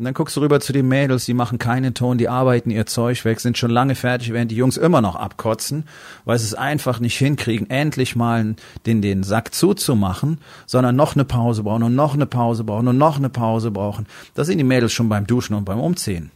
und 0.00 0.04
dann 0.04 0.14
guckst 0.14 0.34
du 0.34 0.40
rüber 0.40 0.60
zu 0.60 0.72
den 0.72 0.88
Mädels, 0.88 1.26
die 1.26 1.34
machen 1.34 1.58
keinen 1.58 1.92
Ton, 1.92 2.16
die 2.16 2.30
arbeiten 2.30 2.70
ihr 2.70 2.86
Zeug 2.86 3.22
weg, 3.26 3.38
sind 3.38 3.58
schon 3.58 3.70
lange 3.70 3.94
fertig, 3.94 4.32
während 4.32 4.50
die 4.50 4.56
Jungs 4.56 4.78
immer 4.78 5.02
noch 5.02 5.14
abkotzen, 5.14 5.84
weil 6.24 6.38
sie 6.38 6.46
es 6.46 6.54
einfach 6.54 7.00
nicht 7.00 7.18
hinkriegen, 7.18 7.68
endlich 7.68 8.16
mal 8.16 8.56
den, 8.86 9.02
den 9.02 9.22
Sack 9.24 9.52
zuzumachen, 9.52 10.38
sondern 10.64 10.96
noch 10.96 11.16
eine 11.16 11.26
Pause 11.26 11.64
brauchen 11.64 11.82
und 11.82 11.94
noch 11.94 12.14
eine 12.14 12.24
Pause 12.24 12.64
brauchen 12.64 12.88
und 12.88 12.96
noch 12.96 13.18
eine 13.18 13.28
Pause 13.28 13.70
brauchen. 13.70 14.06
Da 14.32 14.44
sind 14.44 14.56
die 14.56 14.64
Mädels 14.64 14.94
schon 14.94 15.10
beim 15.10 15.26
Duschen 15.26 15.54
und 15.54 15.66
beim 15.66 15.78
Umziehen. 15.78 16.30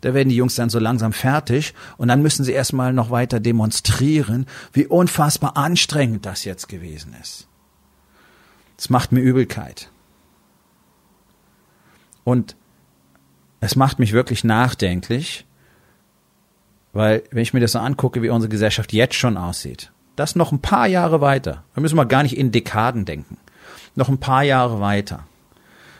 Da 0.00 0.14
werden 0.14 0.30
die 0.30 0.36
Jungs 0.36 0.54
dann 0.54 0.70
so 0.70 0.78
langsam 0.78 1.12
fertig 1.12 1.74
und 1.98 2.08
dann 2.08 2.22
müssen 2.22 2.44
sie 2.44 2.52
erstmal 2.52 2.94
noch 2.94 3.10
weiter 3.10 3.40
demonstrieren, 3.40 4.46
wie 4.72 4.86
unfassbar 4.86 5.58
anstrengend 5.58 6.24
das 6.24 6.46
jetzt 6.46 6.66
gewesen 6.66 7.14
ist. 7.20 7.46
Das 8.78 8.88
macht 8.88 9.12
mir 9.12 9.20
Übelkeit. 9.20 9.90
Und 12.24 12.56
es 13.62 13.76
macht 13.76 14.00
mich 14.00 14.12
wirklich 14.12 14.42
nachdenklich, 14.42 15.46
weil 16.92 17.22
wenn 17.30 17.42
ich 17.42 17.54
mir 17.54 17.60
das 17.60 17.72
so 17.72 17.78
angucke, 17.78 18.20
wie 18.20 18.28
unsere 18.28 18.50
Gesellschaft 18.50 18.92
jetzt 18.92 19.14
schon 19.14 19.36
aussieht, 19.36 19.92
das 20.16 20.34
noch 20.34 20.50
ein 20.50 20.60
paar 20.60 20.88
Jahre 20.88 21.20
weiter, 21.20 21.62
da 21.74 21.80
müssen 21.80 21.96
wir 21.96 22.04
gar 22.04 22.24
nicht 22.24 22.36
in 22.36 22.50
Dekaden 22.50 23.04
denken, 23.04 23.36
noch 23.94 24.08
ein 24.08 24.18
paar 24.18 24.42
Jahre 24.42 24.80
weiter, 24.80 25.26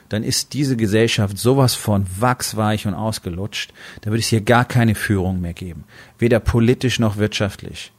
dann 0.09 0.23
ist 0.23 0.53
diese 0.53 0.75
Gesellschaft 0.75 1.37
sowas 1.37 1.73
von 1.73 2.05
wachsweich 2.19 2.85
und 2.85 2.95
ausgelutscht, 2.95 3.73
da 4.01 4.11
würde 4.11 4.19
es 4.19 4.27
hier 4.27 4.41
gar 4.41 4.65
keine 4.65 4.93
Führung 4.93 5.39
mehr 5.39 5.53
geben, 5.53 5.85
weder 6.19 6.41
politisch 6.41 6.99
noch 6.99 7.15
wirtschaftlich, 7.15 7.93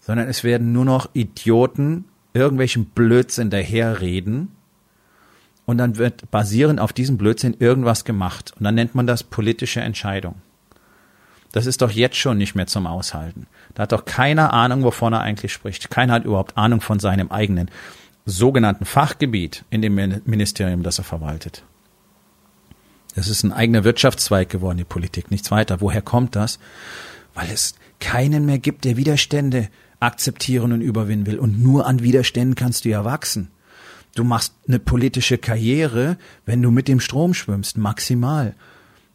sondern 0.00 0.26
es 0.26 0.42
werden 0.42 0.72
nur 0.72 0.86
noch 0.86 1.10
Idioten 1.12 2.06
irgendwelchen 2.32 2.86
Blödsinn 2.86 3.50
daherreden, 3.50 4.52
und 5.72 5.78
dann 5.78 5.96
wird 5.96 6.30
basierend 6.30 6.78
auf 6.80 6.92
diesem 6.92 7.16
Blödsinn 7.16 7.56
irgendwas 7.58 8.04
gemacht 8.04 8.52
und 8.58 8.64
dann 8.64 8.74
nennt 8.74 8.94
man 8.94 9.06
das 9.06 9.24
politische 9.24 9.80
Entscheidung. 9.80 10.36
Das 11.50 11.66
ist 11.66 11.82
doch 11.82 11.90
jetzt 11.90 12.16
schon 12.16 12.38
nicht 12.38 12.54
mehr 12.54 12.66
zum 12.66 12.86
Aushalten. 12.86 13.46
Da 13.74 13.84
hat 13.84 13.92
doch 13.92 14.04
keiner 14.04 14.52
Ahnung, 14.52 14.84
wovon 14.84 15.14
er 15.14 15.20
eigentlich 15.20 15.52
spricht. 15.52 15.90
Keiner 15.90 16.14
hat 16.14 16.24
überhaupt 16.24 16.56
Ahnung 16.56 16.80
von 16.80 16.98
seinem 16.98 17.30
eigenen 17.30 17.70
sogenannten 18.26 18.84
Fachgebiet 18.84 19.64
in 19.70 19.82
dem 19.82 19.94
Ministerium, 20.24 20.82
das 20.82 20.98
er 20.98 21.04
verwaltet. 21.04 21.64
Das 23.14 23.28
ist 23.28 23.42
ein 23.42 23.52
eigener 23.52 23.84
Wirtschaftszweig 23.84 24.48
geworden, 24.50 24.78
die 24.78 24.84
Politik, 24.84 25.30
nichts 25.30 25.50
weiter. 25.50 25.80
Woher 25.80 26.02
kommt 26.02 26.36
das? 26.36 26.58
Weil 27.34 27.50
es 27.50 27.74
keinen 27.98 28.44
mehr 28.44 28.58
gibt, 28.58 28.84
der 28.84 28.98
Widerstände 28.98 29.68
akzeptieren 30.00 30.72
und 30.72 30.82
überwinden 30.82 31.26
will. 31.26 31.38
Und 31.38 31.62
nur 31.62 31.86
an 31.86 32.02
Widerständen 32.02 32.56
kannst 32.56 32.84
du 32.84 32.90
ja 32.90 33.04
wachsen. 33.04 33.50
Du 34.14 34.24
machst 34.24 34.54
eine 34.68 34.78
politische 34.78 35.38
Karriere, 35.38 36.16
wenn 36.44 36.60
du 36.60 36.70
mit 36.70 36.88
dem 36.88 37.00
Strom 37.00 37.34
schwimmst, 37.34 37.78
maximal. 37.78 38.54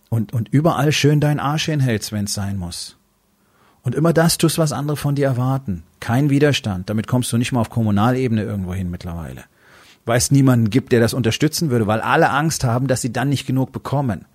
Und, 0.10 0.34
und 0.34 0.50
überall 0.50 0.92
schön 0.92 1.20
deinen 1.20 1.40
Arsch 1.40 1.66
hinhältst, 1.66 2.12
wenn 2.12 2.26
es 2.26 2.34
sein 2.34 2.58
muss. 2.58 2.98
Und 3.84 3.96
immer 3.96 4.12
das 4.12 4.38
tust, 4.38 4.58
was 4.58 4.72
andere 4.72 4.98
von 4.98 5.16
dir 5.16 5.28
erwarten. 5.28 5.84
Kein 6.00 6.30
Widerstand. 6.30 6.90
Damit 6.90 7.08
kommst 7.08 7.32
du 7.32 7.38
nicht 7.38 7.52
mal 7.52 7.62
auf 7.62 7.70
Kommunalebene 7.70 8.44
irgendwo 8.44 8.74
hin 8.74 8.90
mittlerweile. 8.90 9.44
Weil 10.06 10.18
es 10.18 10.32
niemanden 10.32 10.70
gibt, 10.70 10.92
der 10.92 11.00
das 11.00 11.14
unterstützen 11.14 11.70
würde, 11.70 11.88
weil 11.88 12.02
alle 12.02 12.30
Angst 12.30 12.64
haben, 12.64 12.88
dass 12.88 13.02
sie 13.02 13.14
dann 13.14 13.30
nicht 13.30 13.46
genug 13.46 13.72
bekommen. 13.72 14.26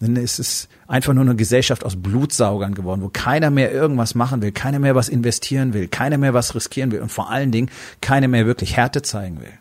Denn 0.00 0.16
es 0.16 0.38
ist 0.38 0.68
einfach 0.88 1.12
nur 1.12 1.24
eine 1.24 1.36
Gesellschaft 1.36 1.84
aus 1.84 1.94
Blutsaugern 1.96 2.74
geworden, 2.74 3.02
wo 3.02 3.10
keiner 3.10 3.50
mehr 3.50 3.70
irgendwas 3.70 4.14
machen 4.14 4.40
will, 4.40 4.50
keiner 4.50 4.78
mehr 4.78 4.94
was 4.94 5.10
investieren 5.10 5.74
will, 5.74 5.88
keiner 5.88 6.16
mehr 6.16 6.32
was 6.32 6.54
riskieren 6.54 6.90
will 6.90 7.00
und 7.00 7.12
vor 7.12 7.30
allen 7.30 7.52
Dingen 7.52 7.70
keiner 8.00 8.26
mehr 8.26 8.46
wirklich 8.46 8.76
Härte 8.76 9.02
zeigen 9.02 9.40
will. 9.40 9.52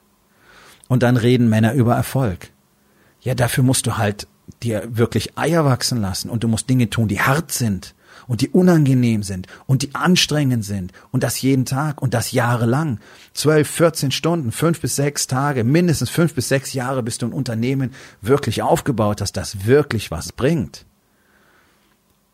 Und 0.87 1.03
dann 1.03 1.17
reden 1.17 1.49
Männer 1.49 1.73
über 1.73 1.95
Erfolg. 1.95 2.51
Ja, 3.21 3.35
dafür 3.35 3.65
musst 3.65 3.85
du 3.85 3.97
halt 3.97 4.27
dir 4.63 4.83
wirklich 4.89 5.37
Eier 5.37 5.65
wachsen 5.65 6.01
lassen 6.01 6.29
und 6.29 6.43
du 6.43 6.47
musst 6.47 6.69
Dinge 6.69 6.89
tun, 6.89 7.09
die 7.09 7.21
hart 7.21 7.51
sind 7.51 7.93
und 8.27 8.41
die 8.41 8.49
unangenehm 8.49 9.23
sind 9.23 9.47
und 9.65 9.81
die 9.81 9.95
anstrengend 9.95 10.65
sind 10.65 10.91
und 11.11 11.23
das 11.23 11.41
jeden 11.41 11.65
Tag 11.65 12.01
und 12.01 12.13
das 12.13 12.31
jahrelang. 12.31 12.99
Zwölf, 13.33 13.69
vierzehn 13.69 14.11
Stunden, 14.11 14.51
fünf 14.51 14.81
bis 14.81 14.95
sechs 14.95 15.27
Tage, 15.27 15.63
mindestens 15.63 16.09
fünf 16.09 16.33
bis 16.33 16.49
sechs 16.49 16.73
Jahre, 16.73 17.03
bis 17.03 17.17
du 17.17 17.27
ein 17.27 17.33
Unternehmen 17.33 17.91
wirklich 18.21 18.61
aufgebaut 18.61 19.21
hast, 19.21 19.37
das 19.37 19.65
wirklich 19.65 20.11
was 20.11 20.31
bringt. 20.31 20.85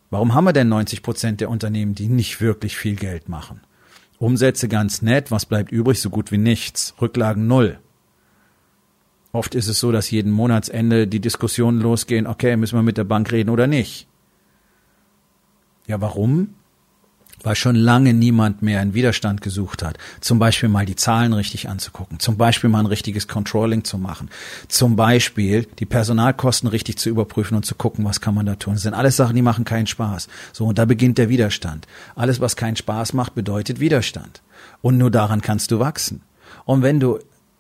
Warum 0.09 0.33
haben 0.33 0.45
wir 0.45 0.53
denn 0.53 0.69
90 0.69 1.03
Prozent 1.03 1.41
der 1.41 1.49
Unternehmen, 1.49 1.95
die 1.95 2.07
nicht 2.07 2.39
wirklich 2.39 2.77
viel 2.77 2.95
Geld 2.95 3.27
machen? 3.27 3.61
Umsätze 4.17 4.67
ganz 4.67 5.01
nett, 5.01 5.31
was 5.31 5.45
bleibt 5.45 5.71
übrig? 5.71 5.99
So 5.99 6.09
gut 6.09 6.31
wie 6.31 6.37
nichts. 6.37 6.93
Rücklagen 7.01 7.47
null. 7.47 7.79
Oft 9.33 9.53
ist 9.53 9.67
es 9.67 9.81
so, 9.81 9.91
dass 9.91 10.11
jeden 10.11 10.31
Monatsende 10.31 11.07
die 11.07 11.19
Diskussionen 11.19 11.81
losgehen, 11.81 12.25
okay, 12.25 12.55
müssen 12.55 12.77
wir 12.77 12.83
mit 12.83 12.97
der 12.97 13.03
Bank 13.03 13.33
reden 13.33 13.49
oder 13.49 13.67
nicht. 13.67 14.07
Ja, 15.87 16.01
warum? 16.01 16.55
Weil 17.43 17.55
schon 17.55 17.75
lange 17.75 18.13
niemand 18.13 18.63
mehr 18.63 18.79
einen 18.79 18.95
Widerstand 18.95 19.41
gesucht 19.41 19.83
hat. 19.83 19.97
Zum 20.19 20.39
Beispiel 20.39 20.67
mal 20.67 20.85
die 20.85 20.95
Zahlen 20.95 21.31
richtig 21.33 21.69
anzugucken. 21.69 22.19
Zum 22.19 22.37
Beispiel 22.37 22.71
mal 22.71 22.79
ein 22.79 22.85
richtiges 22.87 23.27
Controlling 23.27 23.83
zu 23.83 23.99
machen. 23.99 24.29
Zum 24.67 24.95
Beispiel 24.95 25.67
die 25.77 25.85
Personalkosten 25.85 26.67
richtig 26.67 26.97
zu 26.97 27.09
überprüfen 27.09 27.55
und 27.55 27.65
zu 27.65 27.75
gucken, 27.75 28.03
was 28.03 28.19
kann 28.19 28.33
man 28.33 28.47
da 28.47 28.55
tun. 28.55 28.73
Das 28.73 28.83
sind 28.83 28.95
alles 28.95 29.15
Sachen, 29.15 29.35
die 29.35 29.43
machen 29.43 29.63
keinen 29.63 29.85
Spaß. 29.85 30.27
So, 30.53 30.65
und 30.65 30.79
da 30.79 30.85
beginnt 30.85 31.19
der 31.19 31.29
Widerstand. 31.29 31.87
Alles, 32.15 32.39
was 32.39 32.55
keinen 32.55 32.77
Spaß 32.77 33.13
macht, 33.13 33.35
bedeutet 33.35 33.79
Widerstand. 33.79 34.41
Und 34.81 34.97
nur 34.97 35.11
daran 35.11 35.41
kannst 35.41 35.69
du 35.69 35.77
wachsen. 35.77 36.21
Und 36.63 36.81
wenn 36.81 36.99
du 36.99 37.19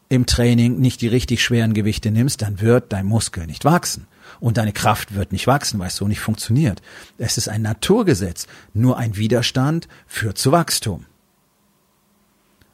im 0.09 0.25
Training 0.25 0.79
nicht 0.79 1.01
die 1.01 1.07
richtig 1.07 1.43
schweren 1.43 1.73
Gewichte 1.73 2.09
nimmst, 2.09 2.41
dann 2.41 2.61
wird 2.61 2.91
dein 2.91 3.05
Muskel 3.05 3.45
nicht 3.45 3.65
wachsen. 3.65 4.07
Und 4.39 4.57
deine 4.57 4.73
Kraft 4.73 5.15
wird 5.15 5.31
nicht 5.31 5.47
wachsen, 5.47 5.79
weil 5.79 5.87
es 5.87 5.95
so 5.95 6.07
nicht 6.07 6.19
funktioniert. 6.19 6.81
Es 7.17 7.37
ist 7.37 7.47
ein 7.47 7.61
Naturgesetz. 7.61 8.47
Nur 8.73 8.97
ein 8.97 9.17
Widerstand 9.17 9.87
führt 10.07 10.37
zu 10.37 10.51
Wachstum. 10.51 11.05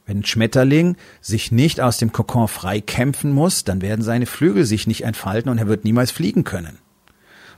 Wenn 0.05 0.19
ein 0.19 0.25
Schmetterling 0.25 0.97
sich 1.21 1.51
nicht 1.51 1.79
aus 1.79 1.97
dem 1.97 2.11
Kokon 2.11 2.47
frei 2.47 2.81
kämpfen 2.81 3.31
muss, 3.31 3.63
dann 3.63 3.81
werden 3.81 4.01
seine 4.01 4.25
Flügel 4.25 4.65
sich 4.65 4.87
nicht 4.87 5.03
entfalten 5.03 5.49
und 5.51 5.57
er 5.57 5.67
wird 5.67 5.85
niemals 5.85 6.11
fliegen 6.11 6.43
können. 6.43 6.79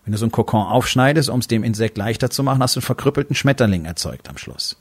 Wenn 0.04 0.12
du 0.12 0.18
so 0.18 0.26
ein 0.26 0.32
Kokon 0.32 0.66
aufschneidest, 0.66 1.30
um 1.30 1.40
es 1.40 1.48
dem 1.48 1.64
Insekt 1.64 1.98
leichter 1.98 2.30
zu 2.30 2.44
machen, 2.44 2.62
hast 2.62 2.76
du 2.76 2.80
einen 2.80 2.86
verkrüppelten 2.86 3.36
Schmetterling 3.36 3.86
erzeugt 3.86 4.30
am 4.30 4.38
Schluss. 4.38 4.78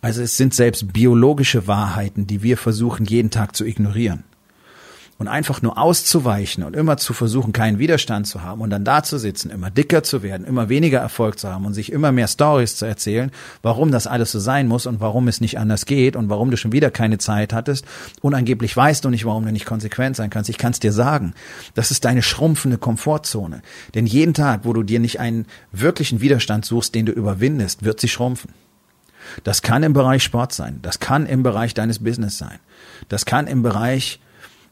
Also 0.00 0.22
es 0.22 0.38
sind 0.38 0.54
selbst 0.54 0.94
biologische 0.94 1.66
Wahrheiten, 1.66 2.26
die 2.26 2.42
wir 2.42 2.56
versuchen 2.56 3.04
jeden 3.04 3.30
Tag 3.30 3.54
zu 3.54 3.66
ignorieren 3.66 4.24
und 5.20 5.28
einfach 5.28 5.60
nur 5.60 5.76
auszuweichen 5.76 6.64
und 6.64 6.74
immer 6.74 6.96
zu 6.96 7.12
versuchen, 7.12 7.52
keinen 7.52 7.78
Widerstand 7.78 8.26
zu 8.26 8.42
haben 8.42 8.62
und 8.62 8.70
dann 8.70 8.86
da 8.86 9.02
zu 9.02 9.18
sitzen, 9.18 9.50
immer 9.50 9.70
dicker 9.70 10.02
zu 10.02 10.22
werden, 10.22 10.46
immer 10.46 10.70
weniger 10.70 10.98
Erfolg 10.98 11.38
zu 11.38 11.46
haben 11.46 11.66
und 11.66 11.74
sich 11.74 11.92
immer 11.92 12.10
mehr 12.10 12.26
Stories 12.26 12.76
zu 12.76 12.86
erzählen, 12.86 13.30
warum 13.60 13.92
das 13.92 14.06
alles 14.06 14.32
so 14.32 14.38
sein 14.38 14.66
muss 14.66 14.86
und 14.86 14.98
warum 14.98 15.28
es 15.28 15.42
nicht 15.42 15.58
anders 15.58 15.84
geht 15.84 16.16
und 16.16 16.30
warum 16.30 16.50
du 16.50 16.56
schon 16.56 16.72
wieder 16.72 16.90
keine 16.90 17.18
Zeit 17.18 17.52
hattest 17.52 17.84
und 18.22 18.32
angeblich 18.32 18.74
weißt 18.74 19.04
du 19.04 19.10
nicht, 19.10 19.26
warum 19.26 19.44
du 19.44 19.52
nicht 19.52 19.66
konsequent 19.66 20.16
sein 20.16 20.30
kannst. 20.30 20.48
Ich 20.48 20.56
kann 20.56 20.72
es 20.72 20.80
dir 20.80 20.90
sagen, 20.92 21.34
das 21.74 21.90
ist 21.90 22.06
deine 22.06 22.22
schrumpfende 22.22 22.78
Komfortzone. 22.78 23.60
Denn 23.94 24.06
jeden 24.06 24.32
Tag, 24.32 24.60
wo 24.64 24.72
du 24.72 24.82
dir 24.82 25.00
nicht 25.00 25.20
einen 25.20 25.44
wirklichen 25.70 26.22
Widerstand 26.22 26.64
suchst, 26.64 26.94
den 26.94 27.04
du 27.04 27.12
überwindest, 27.12 27.84
wird 27.84 28.00
sie 28.00 28.08
schrumpfen. 28.08 28.54
Das 29.44 29.60
kann 29.60 29.82
im 29.82 29.92
Bereich 29.92 30.22
Sport 30.22 30.54
sein, 30.54 30.78
das 30.80 30.98
kann 30.98 31.26
im 31.26 31.42
Bereich 31.42 31.74
deines 31.74 31.98
Business 31.98 32.38
sein, 32.38 32.58
das 33.10 33.26
kann 33.26 33.46
im 33.46 33.62
Bereich 33.62 34.18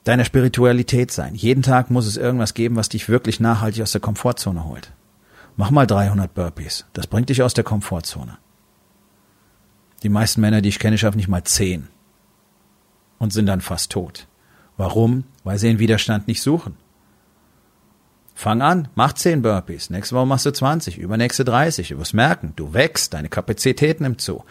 deiner 0.09 0.25
Spiritualität 0.25 1.11
sein. 1.11 1.35
Jeden 1.35 1.63
Tag 1.63 1.91
muss 1.91 2.07
es 2.07 2.17
irgendwas 2.17 2.55
geben, 2.55 2.77
was 2.77 2.89
dich 2.89 3.11
wirklich 3.11 3.41
nachhaltig 3.41 3.83
aus 3.83 3.93
der 3.93 4.01
Komfortzone 4.01 4.65
holt. 4.65 4.91
Mach 5.57 5.71
mal 5.71 5.87
300 5.87 6.33
Burpees. 6.33 6.87
Das 6.95 7.07
bringt 7.07 7.29
dich 7.29 7.43
aus 7.43 7.53
der 7.53 7.65
Komfortzone. 7.65 8.39
Die 10.03 10.09
meisten 10.09 10.41
Männer, 10.41 10.63
die 10.63 10.71
ich 10.71 10.79
kenne, 10.79 10.97
schaffen 10.97 11.19
nicht 11.19 11.29
mal 11.29 11.45
10 11.45 11.89
und 13.19 13.35
sind 13.35 13.47
dann 13.47 13.61
fast 13.61 13.93
tot. 13.93 14.29
Warum? 14.79 15.25
Weil 15.45 15.59
sie 15.59 15.69
den 15.69 15.79
Widerstand 15.79 16.27
nicht 16.27 16.41
suchen. 16.41 16.77
Fang 18.41 18.63
an, 18.63 18.87
mach 18.95 19.15
10 19.15 19.43
Burpees. 19.43 19.91
Nächste 19.91 20.15
Woche 20.15 20.27
machst 20.27 20.47
du 20.47 20.53
20, 20.53 20.97
übernächste 20.97 21.45
30. 21.45 21.89
Du 21.89 21.99
wirst 21.99 22.15
merken, 22.15 22.53
du 22.55 22.73
wächst, 22.73 23.13
deine 23.13 23.29
Kapazität 23.29 24.01
nimmt 24.01 24.21
zu. 24.21 24.45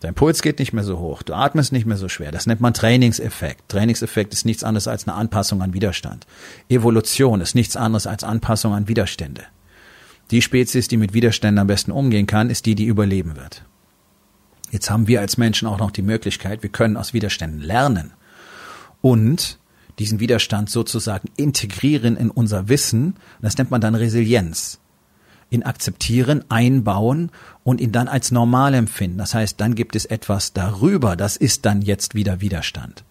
Dein 0.00 0.14
Puls 0.14 0.40
geht 0.40 0.60
nicht 0.60 0.72
mehr 0.72 0.82
so 0.82 0.98
hoch, 0.98 1.22
du 1.22 1.34
atmest 1.34 1.70
nicht 1.70 1.84
mehr 1.84 1.98
so 1.98 2.08
schwer. 2.08 2.32
Das 2.32 2.46
nennt 2.46 2.62
man 2.62 2.72
Trainingseffekt. 2.72 3.68
Trainingseffekt 3.68 4.32
ist 4.32 4.46
nichts 4.46 4.64
anderes 4.64 4.88
als 4.88 5.06
eine 5.06 5.14
Anpassung 5.14 5.60
an 5.60 5.74
Widerstand. 5.74 6.26
Evolution 6.70 7.42
ist 7.42 7.54
nichts 7.54 7.76
anderes 7.76 8.06
als 8.06 8.24
Anpassung 8.24 8.72
an 8.72 8.88
Widerstände. 8.88 9.42
Die 10.30 10.40
Spezies, 10.40 10.88
die 10.88 10.96
mit 10.96 11.12
Widerständen 11.12 11.58
am 11.58 11.66
besten 11.66 11.92
umgehen 11.92 12.26
kann, 12.26 12.48
ist 12.48 12.64
die, 12.64 12.74
die 12.74 12.86
überleben 12.86 13.36
wird. 13.36 13.62
Jetzt 14.70 14.88
haben 14.88 15.06
wir 15.06 15.20
als 15.20 15.36
Menschen 15.36 15.68
auch 15.68 15.78
noch 15.78 15.90
die 15.90 16.00
Möglichkeit, 16.00 16.62
wir 16.62 16.70
können 16.70 16.96
aus 16.96 17.12
Widerständen 17.12 17.60
lernen. 17.60 18.14
Und 19.02 19.58
diesen 19.98 20.20
Widerstand 20.20 20.70
sozusagen 20.70 21.28
integrieren 21.36 22.16
in 22.16 22.30
unser 22.30 22.68
Wissen. 22.68 23.14
Das 23.40 23.56
nennt 23.56 23.70
man 23.70 23.80
dann 23.80 23.94
Resilienz. 23.94 24.80
In 25.50 25.62
akzeptieren, 25.62 26.44
einbauen 26.48 27.30
und 27.62 27.80
ihn 27.80 27.92
dann 27.92 28.08
als 28.08 28.32
normal 28.32 28.74
empfinden. 28.74 29.18
Das 29.18 29.34
heißt, 29.34 29.60
dann 29.60 29.74
gibt 29.74 29.94
es 29.94 30.04
etwas 30.04 30.52
darüber. 30.52 31.16
Das 31.16 31.36
ist 31.36 31.64
dann 31.64 31.82
jetzt 31.82 32.14
wieder 32.14 32.40
Widerstand. 32.40 33.04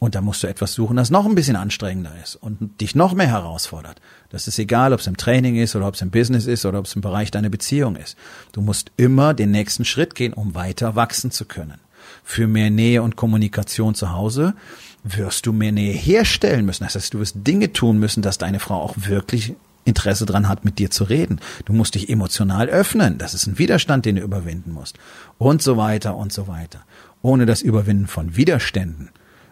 Und 0.00 0.14
da 0.14 0.22
musst 0.22 0.42
du 0.42 0.46
etwas 0.46 0.72
suchen, 0.72 0.96
das 0.96 1.10
noch 1.10 1.26
ein 1.26 1.34
bisschen 1.34 1.56
anstrengender 1.56 2.12
ist 2.24 2.34
und 2.34 2.80
dich 2.80 2.94
noch 2.94 3.12
mehr 3.12 3.26
herausfordert. 3.26 4.00
Das 4.30 4.48
ist 4.48 4.58
egal, 4.58 4.94
ob 4.94 5.00
es 5.00 5.06
im 5.06 5.18
Training 5.18 5.56
ist 5.56 5.76
oder 5.76 5.86
ob 5.86 5.94
es 5.94 6.00
im 6.00 6.10
Business 6.10 6.46
ist 6.46 6.64
oder 6.64 6.78
ob 6.78 6.86
es 6.86 6.96
im 6.96 7.02
Bereich 7.02 7.30
deiner 7.30 7.50
Beziehung 7.50 7.96
ist. 7.96 8.16
Du 8.52 8.62
musst 8.62 8.92
immer 8.96 9.34
den 9.34 9.50
nächsten 9.50 9.84
Schritt 9.84 10.14
gehen, 10.14 10.32
um 10.32 10.54
weiter 10.54 10.96
wachsen 10.96 11.30
zu 11.30 11.44
können. 11.44 11.80
Für 12.24 12.46
mehr 12.46 12.70
Nähe 12.70 13.02
und 13.02 13.16
Kommunikation 13.16 13.94
zu 13.94 14.12
Hause 14.12 14.54
wirst 15.02 15.46
du 15.46 15.52
mehr 15.52 15.72
Nähe 15.72 15.92
herstellen 15.92 16.66
müssen. 16.66 16.84
Das 16.84 16.94
heißt, 16.94 17.14
du 17.14 17.20
wirst 17.20 17.36
Dinge 17.38 17.72
tun 17.72 17.98
müssen, 17.98 18.22
dass 18.22 18.38
deine 18.38 18.60
Frau 18.60 18.80
auch 18.80 18.94
wirklich 18.96 19.54
Interesse 19.84 20.26
dran 20.26 20.48
hat, 20.48 20.64
mit 20.64 20.78
dir 20.78 20.90
zu 20.90 21.04
reden. 21.04 21.40
Du 21.64 21.72
musst 21.72 21.94
dich 21.94 22.10
emotional 22.10 22.68
öffnen. 22.68 23.18
Das 23.18 23.34
ist 23.34 23.46
ein 23.46 23.58
Widerstand, 23.58 24.04
den 24.04 24.16
du 24.16 24.22
überwinden 24.22 24.72
musst. 24.72 24.98
Und 25.38 25.62
so 25.62 25.76
weiter 25.76 26.16
und 26.16 26.32
so 26.32 26.48
weiter. 26.48 26.84
Ohne 27.22 27.46
das 27.46 27.62
Überwinden 27.62 28.06
von 28.06 28.36
Widerständen 28.36 29.10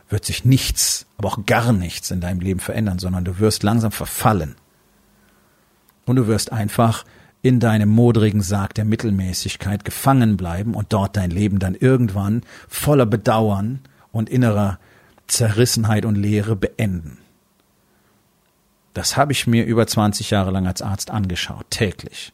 wird 0.09 0.25
sich 0.25 0.45
nichts, 0.45 1.07
aber 1.17 1.29
auch 1.29 1.45
gar 1.47 1.73
nichts 1.73 2.11
in 2.11 2.21
deinem 2.21 2.41
Leben 2.41 2.61
verändern, 2.61 2.99
sondern 2.99 3.25
du 3.25 3.39
wirst 3.39 3.63
langsam 3.63 3.93
verfallen. 3.93 4.55
Und 6.07 6.17
du 6.17 6.27
wirst 6.27 6.53
einfach 6.53 7.05
in 7.43 7.61
deinem 7.61 7.89
modrigen 7.89 8.43
Sarg 8.43 8.75
der 8.75 8.85
Mittelmäßigkeit 8.85 9.85
gefangen 9.85 10.37
bleiben 10.37 10.75
und 10.75 10.93
dort 10.93 11.17
dein 11.17 11.31
Leben 11.31 11.59
dann 11.59 11.75
irgendwann 11.75 12.43
voller 12.69 13.07
Bedauern 13.07 13.81
und 14.11 14.29
innerer 14.29 14.79
Zerrissenheit 15.29 16.05
und 16.05 16.17
Leere 16.17 16.57
beenden. 16.57 17.19
Das 18.95 19.17
habe 19.17 19.33
ich 19.33 19.47
mir 19.47 19.65
über 19.65 19.87
20 19.87 20.31
Jahre 20.31 20.51
lang 20.51 20.67
als 20.67 20.83
Arzt 20.83 21.11
angeschaut, 21.11 21.67
täglich. 21.71 22.33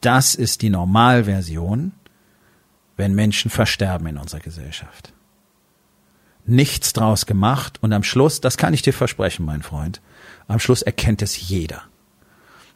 Das 0.00 0.34
ist 0.34 0.62
die 0.62 0.70
Normalversion, 0.70 1.92
wenn 2.96 3.14
Menschen 3.14 3.50
versterben 3.50 4.06
in 4.06 4.18
unserer 4.18 4.40
Gesellschaft. 4.40 5.12
Nichts 6.44 6.92
draus 6.92 7.26
gemacht 7.26 7.78
und 7.82 7.92
am 7.92 8.02
Schluss, 8.02 8.40
das 8.40 8.56
kann 8.56 8.74
ich 8.74 8.82
dir 8.82 8.92
versprechen, 8.92 9.44
mein 9.44 9.62
Freund, 9.62 10.00
am 10.48 10.58
Schluss 10.58 10.82
erkennt 10.82 11.22
es 11.22 11.48
jeder. 11.48 11.82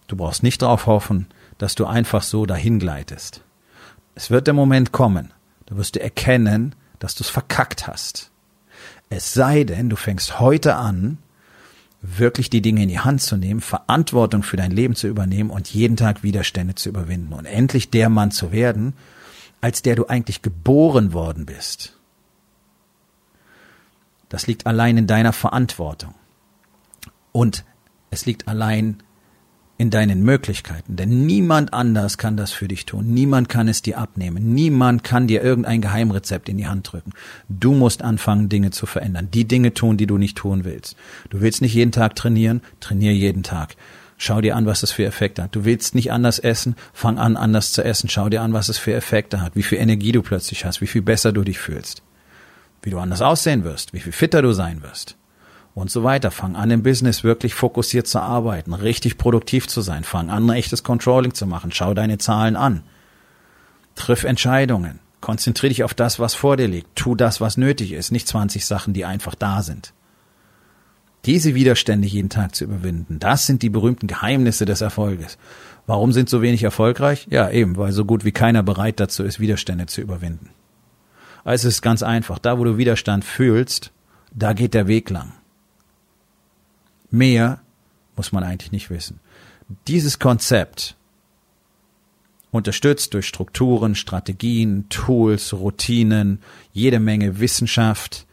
Du 0.07 0.17
brauchst 0.17 0.43
nicht 0.43 0.63
darauf 0.63 0.87
hoffen, 0.87 1.27
dass 1.59 1.75
du 1.75 1.87
einfach 1.87 2.23
so 2.23 2.47
dahin 2.47 2.79
gleitest. 2.79 3.43
Es 4.15 4.31
wird 4.31 4.47
der 4.47 4.55
Moment 4.55 4.93
kommen, 4.93 5.33
da 5.67 5.77
wirst 5.77 5.97
du 5.97 6.01
erkennen, 6.01 6.75
dass 6.99 7.15
du 7.15 7.23
es 7.23 7.31
verkackt 7.31 7.87
hast. 7.87 8.31
Es 9.09 9.35
sei 9.35 9.65
denn, 9.65 9.89
du 9.89 9.97
fängst 9.97 10.41
heute 10.41 10.77
an, 10.77 11.19
wirklich 12.03 12.51
die 12.51 12.63
Dinge 12.63 12.83
in 12.83 12.89
die 12.89 13.01
Hand 13.01 13.23
zu 13.23 13.37
nehmen, 13.37 13.61
Verantwortung 13.61 14.43
für 14.43 14.57
dein 14.57 14.71
Leben 14.71 14.95
zu 14.95 15.09
übernehmen 15.09 15.51
und 15.51 15.73
jeden 15.73 15.97
Tag 15.97 16.23
Widerstände 16.23 16.75
zu 16.75 16.89
überwinden 16.89 17.33
und 17.33 17.47
endlich 17.47 17.91
der 17.91 18.09
Mann 18.09 18.31
zu 18.31 18.53
werden, 18.53 18.95
als 19.61 19.83
der 19.83 19.97
du 19.97 20.07
eigentlich 20.07 20.43
geboren 20.43 21.13
worden 21.13 21.47
bist. 21.47 21.99
Das 24.29 24.47
liegt 24.47 24.67
allein 24.67 24.97
in 24.97 25.07
deiner 25.07 25.33
Verantwortung. 25.33 26.15
Und 27.33 27.65
es 28.11 28.27
liegt 28.27 28.49
allein 28.49 29.03
in 29.79 29.91
deinen 29.91 30.23
Möglichkeiten. 30.23 30.97
Denn 30.97 31.27
niemand 31.27 31.75
anders 31.75 32.19
kann 32.19 32.37
das 32.37 32.53
für 32.53 32.69
dich 32.69 32.87
tun. 32.87 33.07
Niemand 33.07 33.49
kann 33.49 33.69
es 33.69 33.83
dir 33.83 33.99
abnehmen. 33.99 34.55
Niemand 34.55 35.05
kann 35.05 35.27
dir 35.27 35.43
irgendein 35.43 35.81
Geheimrezept 35.81 36.49
in 36.49 36.57
die 36.57 36.67
Hand 36.67 36.93
drücken. 36.93 37.13
Du 37.49 37.73
musst 37.73 38.03
anfangen, 38.03 38.49
Dinge 38.49 38.71
zu 38.71 38.87
verändern. 38.87 39.29
Die 39.33 39.47
Dinge 39.47 39.75
tun, 39.75 39.97
die 39.97 40.07
du 40.07 40.19
nicht 40.19 40.37
tun 40.37 40.65
willst. 40.65 40.97
Du 41.31 41.41
willst 41.41 41.61
nicht 41.61 41.75
jeden 41.75 41.93
Tag 41.93 42.17
trainieren? 42.17 42.63
Trainier 42.81 43.13
jeden 43.13 43.43
Tag. 43.43 43.77
Schau 44.19 44.41
dir 44.41 44.57
an, 44.57 44.65
was 44.65 44.81
das 44.81 44.93
für 44.93 45.05
Effekte 45.05 45.43
hat. 45.43 45.55
Du 45.55 45.67
willst 45.67 45.95
nicht 45.95 46.11
anders 46.11 46.39
essen? 46.39 46.75
Fang 46.95 47.19
an, 47.19 47.37
anders 47.37 47.73
zu 47.73 47.85
essen. 47.85 48.09
Schau 48.09 48.31
dir 48.31 48.41
an, 48.41 48.55
was 48.55 48.71
es 48.71 48.79
für 48.79 48.95
Effekte 48.95 49.43
hat. 49.43 49.57
Wie 49.57 49.63
viel 49.63 49.79
Energie 49.79 50.13
du 50.13 50.23
plötzlich 50.23 50.65
hast. 50.65 50.81
Wie 50.81 50.87
viel 50.87 51.03
besser 51.03 51.33
du 51.33 51.43
dich 51.43 51.59
fühlst. 51.59 52.03
Wie 52.83 52.91
du 52.91 52.99
anders 52.99 53.21
aussehen 53.21 53.65
wirst. 53.65 53.93
Wie 53.93 54.01
viel 54.01 54.13
fitter 54.13 54.41
du 54.41 54.53
sein 54.53 54.83
wirst 54.83 55.17
und 55.77 55.91
so 55.91 56.03
weiter. 56.03 56.31
Fang 56.31 56.57
an 56.57 56.71
im 56.71 56.83
Business 56.83 57.23
wirklich 57.23 57.55
fokussiert 57.55 58.09
zu 58.09 58.19
arbeiten, 58.19 58.73
richtig 58.73 59.19
produktiv 59.19 59.69
zu 59.69 59.83
sein. 59.83 60.05
Fang 60.05 60.31
an, 60.31 60.49
echtes 60.49 60.83
Controlling 60.83 61.35
zu 61.35 61.47
machen. 61.47 61.71
Schau 61.71 61.93
deine 61.95 62.19
Zahlen 62.19 62.57
an. 62.57 62.83
Triff 63.95 64.25
Entscheidungen. 64.25 64.99
Konzentriere 65.21 65.69
dich 65.69 65.85
auf 65.85 65.95
das, 65.95 66.19
was 66.19 66.35
vor 66.35 66.57
dir 66.57 66.67
liegt. 66.67 66.97
Tu 66.97 67.15
das, 67.15 67.41
was 67.41 67.57
nötig 67.57 67.93
ist. 67.93 68.11
Nicht 68.11 68.27
20 68.27 68.65
Sachen, 68.65 68.95
die 68.95 69.05
einfach 69.05 69.35
da 69.35 69.63
sind. 69.63 69.93
Diese 71.27 71.55
Widerstände 71.55 72.09
jeden 72.09 72.31
Tag 72.31 72.55
zu 72.55 72.65
überwinden, 72.65 73.19
das 73.19 73.47
sind 73.47 73.63
die 73.63 73.69
berühmten 73.69 74.07
Geheimnisse 74.07 74.65
des 74.65 74.81
Erfolges. 74.81 75.39
Warum 75.87 76.13
sind 76.13 76.29
so 76.31 76.41
wenig 76.41 76.63
erfolgreich? 76.63 77.27
Ja, 77.31 77.51
eben, 77.51 77.77
weil 77.77 77.93
so 77.93 78.05
gut 78.05 78.25
wie 78.25 78.33
keiner 78.33 78.63
bereit 78.63 79.01
dazu 79.01 79.25
ist, 79.25 79.41
Widerstände 79.41 79.87
zu 79.87 80.01
überwinden. 80.01 80.51
Also 81.45 81.69
es 81.69 81.77
ist 81.77 81.83
ganz 81.83 82.03
einfach. 82.03 82.39
Da, 82.39 82.59
wo 82.59 82.65
du 82.65 82.79
Widerstand 82.79 83.25
fühlst, 83.25 83.93
da 84.33 84.53
geht 84.53 84.73
der 84.73 84.87
Weg 84.87 85.11
lang. 85.11 85.33
Mehr 87.11 87.61
muss 88.17 88.33
man 88.33 88.45
eigentlich 88.45 88.73
nicht 88.73 88.91
wissen. 88.91 89.21
Dieses 89.87 90.19
Konzept, 90.19 90.97
unterstützt 92.57 93.15
durch 93.15 93.27
Strukturen, 93.27 93.95
Strategien, 93.95 94.89
Tools, 94.89 95.53
Routinen, 95.53 96.41
jede 96.73 96.99
Menge 96.99 97.39
Wissenschaft 97.39 98.27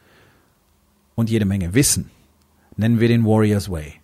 und 1.16 1.30
jede 1.30 1.46
Menge 1.46 1.74
Wissen, 1.74 2.10
nennen 2.76 3.00
wir 3.00 3.08
den 3.08 3.26
Warriors 3.26 3.70
Way. 3.70 3.96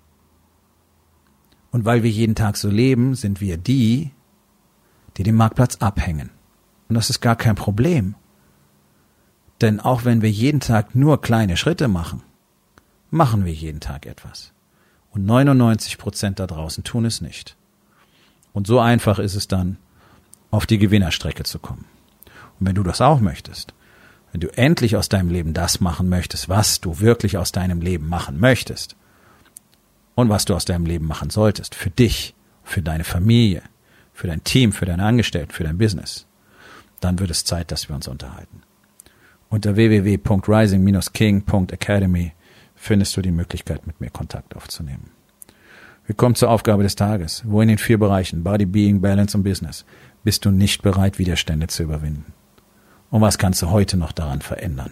Und 1.72 1.86
weil 1.86 2.04
wir 2.04 2.10
jeden 2.10 2.36
Tag 2.36 2.58
so 2.58 2.70
leben, 2.70 3.16
sind 3.16 3.42
wir 3.42 3.58
die, 3.58 4.12
die 5.18 5.24
den 5.24 5.36
Marktplatz 5.36 5.78
abhängen. 5.78 6.32
Und 6.88 6.96
das 6.96 7.10
ist 7.10 7.22
gar 7.22 7.36
kein 7.36 7.56
Problem. 7.56 8.16
Denn 9.62 9.80
auch 9.80 10.06
wenn 10.06 10.22
wir 10.22 10.32
jeden 10.32 10.62
Tag 10.62 10.96
nur 10.96 11.22
kleine 11.22 11.58
Schritte 11.58 11.88
machen, 11.88 12.24
machen 13.12 13.46
wir 13.46 13.54
jeden 13.54 13.82
Tag 13.82 14.06
etwas. 14.06 14.54
Und 15.12 15.26
99 15.26 15.98
Prozent 15.98 16.40
da 16.40 16.48
draußen 16.48 16.84
tun 16.84 17.06
es 17.06 17.22
nicht. 17.22 17.56
Und 18.54 18.68
so 18.68 18.80
einfach 18.80 19.20
ist 19.20 19.36
es 19.36 19.48
dann, 19.48 19.78
auf 20.52 20.66
die 20.66 20.80
Gewinnerstrecke 20.80 21.44
zu 21.44 21.60
kommen. 21.60 21.86
Und 22.60 22.68
wenn 22.68 22.76
du 22.76 22.84
das 22.84 23.02
auch 23.02 23.20
möchtest, 23.20 23.74
wenn 24.32 24.42
du 24.42 24.56
endlich 24.56 24.96
aus 24.96 25.10
deinem 25.10 25.30
Leben 25.30 25.54
das 25.54 25.80
machen 25.80 26.08
möchtest, 26.10 26.50
was 26.50 26.82
du 26.82 27.00
wirklich 27.00 27.38
aus 27.38 27.52
deinem 27.52 27.82
Leben 27.82 28.08
machen 28.08 28.40
möchtest 28.40 28.96
und 30.16 30.30
was 30.30 30.46
du 30.46 30.56
aus 30.56 30.66
deinem 30.66 30.86
Leben 30.86 31.08
machen 31.08 31.32
solltest, 31.32 31.76
für 31.76 31.90
dich, 31.90 32.36
für 32.64 32.82
deine 32.82 33.04
Familie, 33.04 33.64
für 34.14 34.28
dein 34.28 34.44
Team, 34.44 34.72
für 34.72 34.86
deine 34.86 35.06
Angestellten, 35.06 35.52
für 35.52 35.64
dein 35.64 35.78
Business, 35.78 36.26
dann 37.00 37.20
wird 37.20 37.30
es 37.32 37.46
Zeit, 37.46 37.72
dass 37.72 37.88
wir 37.90 37.96
uns 37.96 38.08
unterhalten. 38.08 38.62
Unter 39.50 39.76
www.rising-king.academy 39.76 42.34
findest 42.80 43.16
du 43.18 43.22
die 43.22 43.32
Möglichkeit, 43.32 43.86
mit 43.86 44.00
mir 44.00 44.10
Kontakt 44.10 44.56
aufzunehmen. 44.56 45.12
Wir 46.06 46.16
kommen 46.16 46.36
zur 46.36 46.50
Aufgabe 46.50 46.82
des 46.82 46.96
Tages. 46.96 47.44
Wo 47.46 47.62
in 47.62 47.68
den 47.68 47.78
vier 47.78 48.00
Bereichen 48.00 48.44
Body, 48.44 48.66
Being, 48.66 49.02
Balance 49.02 49.38
und 49.38 49.44
Business 49.44 49.86
bist 50.24 50.46
du 50.46 50.50
nicht 50.50 50.82
bereit, 50.82 51.20
Widerstände 51.20 51.68
zu 51.68 51.84
überwinden? 51.84 52.34
Und 53.12 53.22
was 53.22 53.38
kannst 53.38 53.62
du 53.62 53.70
heute 53.70 53.98
noch 53.98 54.12
daran 54.12 54.42
verändern? 54.42 54.92